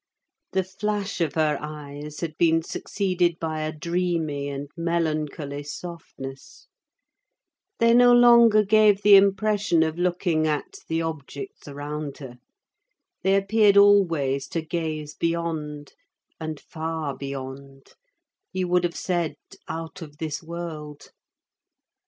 [0.53, 6.65] The flash of her eyes had been succeeded by a dreamy and melancholy softness;
[7.77, 12.39] they no longer gave the impression of looking at the objects around her:
[13.21, 15.93] they appeared always to gaze beyond,
[16.39, 19.35] and far beyond—you would have said
[19.69, 21.11] out of this world.